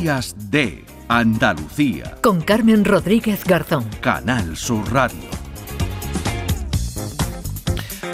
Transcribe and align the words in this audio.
Días 0.00 0.34
de 0.50 0.82
Andalucía. 1.08 2.16
Con 2.22 2.40
Carmen 2.40 2.86
Rodríguez 2.86 3.44
Garzón. 3.44 3.84
Canal 4.00 4.56
Sur 4.56 4.90
Radio. 4.90 5.28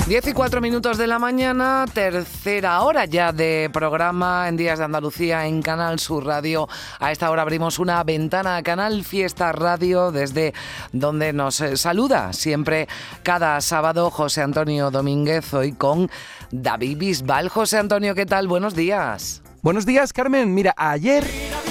10 0.09 0.27
y 0.27 0.33
4 0.33 0.61
minutos 0.61 0.99
de 0.99 1.07
la 1.07 1.21
mañana, 1.21 1.85
tercera 1.95 2.81
hora 2.81 3.05
ya 3.05 3.31
de 3.31 3.71
programa 3.73 4.49
en 4.49 4.57
Días 4.57 4.81
de 4.81 4.85
Andalucía 4.85 5.47
en 5.47 5.63
Canal 5.63 6.01
Sur 6.01 6.27
Radio. 6.27 6.69
A 6.99 7.13
esta 7.13 7.31
hora 7.31 7.43
abrimos 7.43 7.79
una 7.79 8.03
ventana 8.03 8.57
a 8.57 8.65
Canal 8.65 9.05
Fiesta 9.05 9.53
Radio 9.53 10.11
desde 10.11 10.55
donde 10.93 11.33
nos 11.33 11.61
eh, 11.61 11.77
saluda 11.77 12.33
siempre 12.33 12.89
cada 13.23 13.61
sábado 13.61 14.11
José 14.11 14.43
Antonio 14.43 14.91
Domínguez, 14.91 15.55
hoy 15.55 15.71
con 15.71 16.11
David 16.51 16.99
Bisbal. 16.99 17.49
José 17.49 17.79
Antonio, 17.79 18.17
¿qué 18.17 18.27
tal? 18.27 18.49
Buenos 18.49 18.75
días. 18.75 19.43
Buenos 19.67 19.85
días, 19.85 20.13
Carmen. 20.13 20.55
Mira, 20.55 20.75
ayer, 20.77 21.25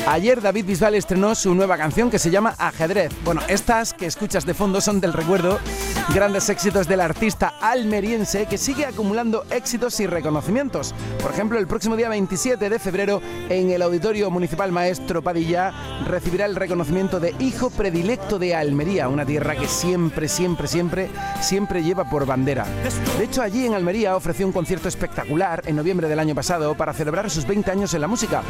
ayer 0.07 0.41
David 0.41 0.65
Bisbal 0.65 0.95
estrenó 0.95 1.35
su 1.35 1.53
nueva 1.55 1.77
canción 1.77 2.09
que 2.09 2.19
se 2.19 2.29
llama 2.29 2.55
Ajedrez. 2.57 3.11
Bueno, 3.23 3.41
estas 3.47 3.93
que 3.93 4.05
escuchas 4.05 4.45
de 4.45 4.53
fondo 4.53 4.81
son 4.81 5.01
del 5.01 5.13
recuerdo, 5.13 5.59
grandes 6.13 6.49
éxitos 6.49 6.87
del 6.87 7.01
artista 7.01 7.53
almeriense 7.61 8.45
que 8.45 8.57
sigue 8.57 8.85
acumulando 8.85 9.45
éxitos 9.49 9.99
y 9.99 10.07
reconocimientos. 10.07 10.93
Por 11.21 11.31
ejemplo, 11.31 11.57
el 11.57 11.67
próximo 11.67 11.95
día 11.95 12.09
27 12.09 12.69
de 12.69 12.79
febrero, 12.79 13.21
en 13.49 13.71
el 13.71 13.81
Auditorio 13.81 14.29
Municipal 14.29 14.71
Maestro 14.71 15.21
Padilla, 15.21 15.73
recibirá 16.05 16.45
el 16.45 16.55
reconocimiento 16.55 17.19
de 17.19 17.35
Hijo 17.39 17.69
Predilecto 17.69 18.39
de 18.39 18.55
Almería, 18.55 19.09
una 19.09 19.25
tierra 19.25 19.55
que 19.55 19.67
siempre, 19.67 20.27
siempre, 20.27 20.67
siempre, 20.67 21.09
siempre 21.41 21.83
lleva 21.83 22.09
por 22.09 22.25
bandera. 22.25 22.65
De 23.17 23.23
hecho, 23.23 23.41
allí 23.41 23.65
en 23.65 23.73
Almería 23.73 24.15
ofreció 24.15 24.45
un 24.45 24.53
concierto 24.53 24.87
espectacular 24.87 25.61
en 25.65 25.75
noviembre 25.75 26.07
del 26.07 26.19
año 26.19 26.35
pasado 26.35 26.75
para 26.75 26.93
celebrar 26.93 27.29
sus 27.29 27.47
20 27.47 27.71
años 27.71 27.93
en 27.93 28.01
la 28.01 28.07
música. 28.07 28.43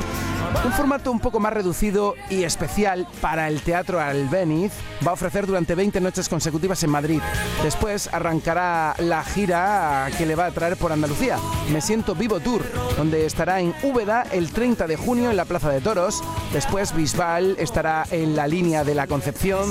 Un 0.63 0.71
formato 0.71 1.11
un 1.11 1.19
poco 1.19 1.39
más 1.39 1.44
reducido 1.49 2.15
y 2.29 2.43
especial 2.43 3.07
para 3.21 3.47
el 3.47 3.61
Teatro 3.61 3.99
Albéniz 3.99 4.71
va 5.05 5.11
a 5.11 5.13
ofrecer 5.13 5.45
durante 5.45 5.75
20 5.75 6.01
noches 6.01 6.29
consecutivas 6.29 6.83
en 6.83 6.89
Madrid. 6.89 7.21
Después 7.63 8.09
arrancará 8.13 8.95
la 8.99 9.23
gira 9.23 10.09
que 10.17 10.25
le 10.25 10.35
va 10.35 10.47
a 10.47 10.51
traer 10.51 10.77
por 10.77 10.91
Andalucía. 10.91 11.37
Me 11.71 11.81
siento 11.81 12.15
vivo 12.15 12.39
tour, 12.39 12.63
donde 12.97 13.25
estará 13.25 13.59
en 13.59 13.73
Úbeda 13.83 14.23
el 14.31 14.51
30 14.51 14.87
de 14.87 14.95
junio 14.95 15.29
en 15.29 15.37
la 15.37 15.45
Plaza 15.45 15.69
de 15.69 15.81
Toros. 15.81 16.23
Después 16.53 16.95
Bisbal 16.95 17.55
estará 17.59 18.05
en 18.11 18.35
la 18.35 18.47
línea 18.47 18.83
de 18.83 18.95
la 18.95 19.07
Concepción. 19.07 19.69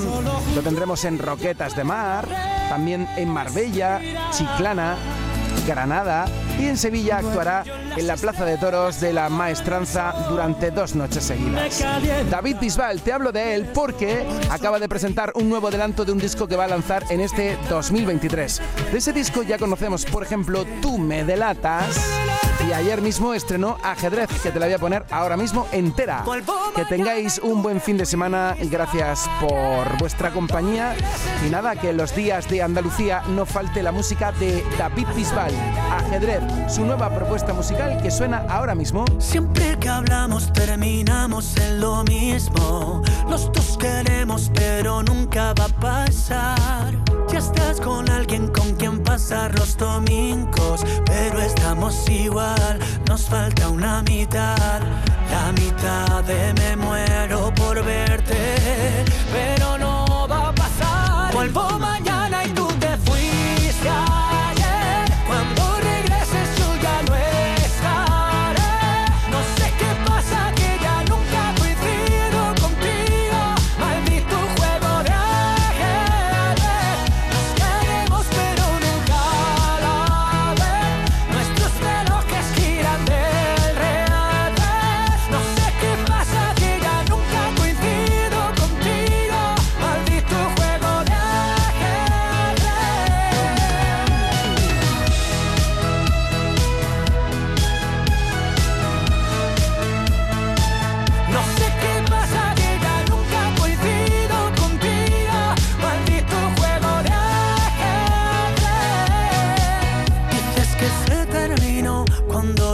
Lo 0.55 0.61
tendremos 0.61 1.05
en 1.05 1.19
Roquetas 1.19 1.75
de 1.75 1.83
Mar, 1.83 2.27
también 2.69 3.07
en 3.17 3.29
Marbella, 3.29 4.01
Chiclana, 4.31 4.97
Granada 5.65 6.25
y 6.59 6.67
en 6.67 6.77
Sevilla 6.77 7.17
actuará 7.17 7.63
en 7.95 8.07
la 8.07 8.15
Plaza 8.15 8.45
de 8.45 8.57
Toros 8.57 8.99
de 8.99 9.13
la 9.13 9.29
Maestranza 9.29 10.13
durante 10.29 10.71
dos 10.71 10.95
noches 10.95 11.23
seguidas. 11.23 11.83
David 12.29 12.57
Bisbal, 12.59 13.01
te 13.01 13.13
hablo 13.13 13.31
de 13.31 13.55
él 13.55 13.65
porque 13.73 14.25
acaba 14.49 14.79
de 14.79 14.87
presentar 14.87 15.31
un 15.35 15.49
nuevo 15.49 15.67
adelanto 15.67 16.05
de 16.05 16.11
un 16.11 16.19
disco 16.19 16.47
que 16.47 16.55
va 16.55 16.65
a 16.65 16.69
lanzar 16.69 17.03
en 17.09 17.21
este 17.21 17.57
2023. 17.69 18.61
De 18.91 18.97
ese 18.97 19.13
disco 19.13 19.43
ya 19.43 19.57
conocemos, 19.57 20.05
por 20.05 20.23
ejemplo, 20.23 20.65
Tú 20.81 20.97
me 20.97 21.23
delatas 21.23 21.97
y 22.67 22.73
ayer 22.73 23.01
mismo 23.01 23.33
estrenó 23.33 23.77
Ajedrez, 23.83 24.29
que 24.41 24.51
te 24.51 24.59
la 24.59 24.65
voy 24.65 24.75
a 24.75 24.79
poner 24.79 25.05
ahora 25.11 25.37
mismo 25.37 25.67
entera. 25.71 26.23
Que 26.75 26.85
tengáis 26.85 27.39
un 27.39 27.61
buen 27.61 27.79
fin 27.79 27.97
de 27.97 28.05
semana 28.05 28.55
gracias 28.63 29.29
por 29.39 29.97
vuestra 29.99 30.31
compañía. 30.31 30.95
Y 31.45 31.49
nada, 31.49 31.75
que 31.75 31.89
en 31.89 31.97
los 31.97 32.15
días 32.15 32.49
de 32.49 32.61
Andalucía 32.61 33.21
no 33.29 33.45
falte 33.45 33.83
la 33.83 33.91
música 33.91 34.31
de 34.33 34.63
David 34.77 35.07
Bisbal, 35.15 35.51
Ajedrez, 35.91 36.41
su 36.67 36.85
nueva 36.85 37.09
propuesta 37.13 37.53
musical 37.53 38.01
que 38.01 38.09
suena 38.09 38.45
ahora 38.49 38.75
mismo. 38.75 39.05
Siempre 39.19 39.77
que 39.79 39.89
hablamos 39.89 40.51
terminamos 40.53 41.55
en 41.57 41.81
lo 41.81 42.03
mismo. 42.03 43.01
Los 43.29 43.51
dos 43.51 43.77
queremos, 43.77 44.51
pero 44.53 45.03
nunca 45.03 45.53
va 45.53 45.65
a 45.65 45.79
pasar. 45.79 46.93
Ya 47.31 47.39
estás 47.39 47.81
con 47.81 48.09
alguien 48.09 48.47
pasar 49.15 49.57
los 49.57 49.77
domingos, 49.77 50.83
pero 51.05 51.39
estamos 51.39 52.09
igual, 52.09 52.77
nos 53.07 53.29
falta 53.29 53.69
una 53.69 54.01
mitad. 54.01 54.81
La 55.31 55.53
mitad 55.53 56.21
de 56.25 56.53
me 56.55 56.75
muero 56.75 57.49
por 57.55 57.81
verte, 57.81 58.54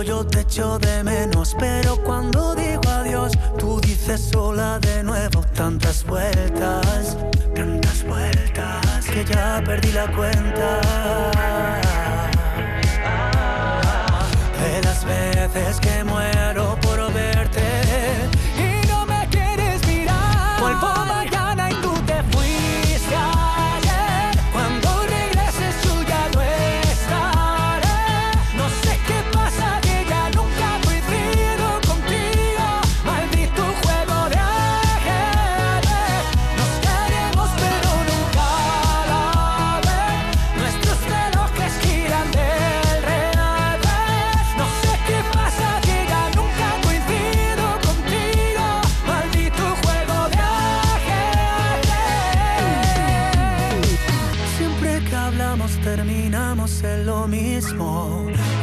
yo 0.04 0.26
te 0.26 0.42
echo 0.42 0.80
de 0.80 1.04
menos 1.04 1.56
Pero 1.60 1.98
cuando 2.04 2.56
digo 2.56 2.82
adiós 2.88 3.34
tú 3.58 3.80
dices 3.82 4.22
sola 4.32 4.80
de 4.80 5.04
nuevo 5.04 5.44
Tantas 5.54 6.06
vueltas, 6.06 7.18
tantas 7.56 8.04
vueltas 8.06 9.06
Que 9.06 9.26
ya 9.26 9.62
perdí 9.66 9.92
la 9.92 10.08
cuenta 10.12 11.81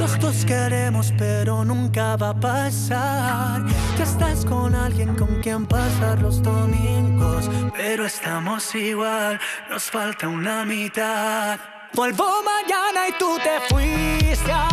Los 0.00 0.18
dos 0.20 0.44
queremos 0.44 1.12
pero 1.16 1.64
nunca 1.64 2.16
va 2.16 2.30
a 2.30 2.34
pasar. 2.34 3.64
Ya 3.96 4.04
estás 4.04 4.44
con 4.44 4.74
alguien 4.74 5.14
con 5.14 5.40
quien 5.40 5.66
pasar 5.66 6.20
los 6.20 6.42
domingos, 6.42 7.50
pero 7.76 8.04
estamos 8.04 8.74
igual, 8.74 9.40
nos 9.70 9.84
falta 9.84 10.28
una 10.28 10.64
mitad. 10.64 11.58
Vuelvo 11.94 12.42
mañana 12.42 13.08
y 13.08 13.12
tú 13.18 13.38
te 13.42 13.74
fuiste 13.74 14.52
ayer. 14.52 14.67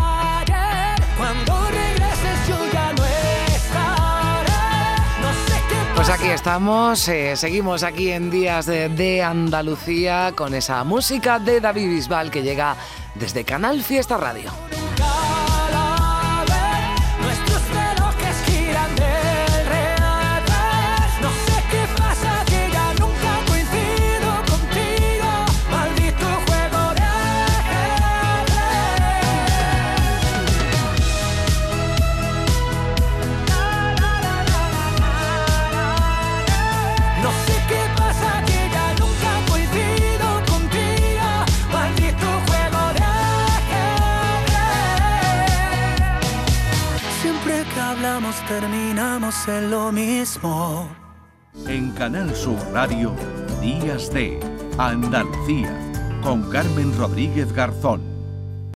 Pues 6.06 6.20
aquí 6.20 6.30
estamos, 6.30 7.08
eh, 7.08 7.36
seguimos 7.36 7.82
aquí 7.82 8.12
en 8.12 8.30
Días 8.30 8.68
de, 8.68 8.90
de 8.90 9.24
Andalucía 9.24 10.34
con 10.36 10.54
esa 10.54 10.84
música 10.84 11.40
de 11.40 11.60
David 11.60 11.90
Bisbal 11.90 12.30
que 12.30 12.44
llega 12.44 12.76
desde 13.16 13.44
Canal 13.44 13.82
Fiesta 13.82 14.16
Radio. 14.16 14.52
En. 49.32 50.88
En 51.68 51.92
Canal 51.94 52.36
Sur 52.36 52.60
Radio, 52.72 53.16
Días 53.60 54.14
de 54.14 54.40
Andalucía, 54.78 55.74
con 56.22 56.48
Carmen 56.52 56.96
Rodríguez 56.96 57.52
Garzón. 57.52 58.15